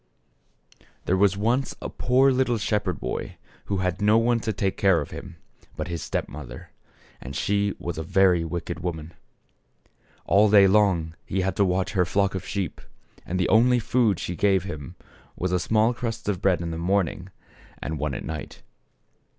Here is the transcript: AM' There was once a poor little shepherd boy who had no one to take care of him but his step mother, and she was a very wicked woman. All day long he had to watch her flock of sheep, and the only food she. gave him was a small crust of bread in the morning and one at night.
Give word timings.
AM' 0.79 0.87
There 1.05 1.15
was 1.15 1.37
once 1.37 1.75
a 1.79 1.87
poor 1.87 2.31
little 2.31 2.57
shepherd 2.57 2.99
boy 2.99 3.37
who 3.65 3.77
had 3.85 4.01
no 4.01 4.17
one 4.17 4.39
to 4.39 4.51
take 4.51 4.75
care 4.75 4.99
of 4.99 5.11
him 5.11 5.35
but 5.77 5.89
his 5.89 6.01
step 6.01 6.27
mother, 6.27 6.71
and 7.21 7.35
she 7.35 7.75
was 7.77 7.99
a 7.99 8.03
very 8.03 8.43
wicked 8.43 8.79
woman. 8.79 9.13
All 10.25 10.49
day 10.49 10.65
long 10.65 11.13
he 11.23 11.41
had 11.41 11.55
to 11.57 11.65
watch 11.65 11.91
her 11.91 12.03
flock 12.03 12.33
of 12.33 12.47
sheep, 12.47 12.81
and 13.27 13.39
the 13.39 13.49
only 13.49 13.77
food 13.77 14.19
she. 14.19 14.35
gave 14.35 14.63
him 14.63 14.95
was 15.35 15.51
a 15.51 15.59
small 15.59 15.93
crust 15.93 16.27
of 16.27 16.41
bread 16.41 16.61
in 16.61 16.71
the 16.71 16.79
morning 16.79 17.29
and 17.79 17.99
one 17.99 18.15
at 18.15 18.25
night. 18.25 18.63